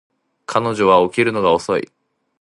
[0.47, 1.87] 彼女は起きるのが遅い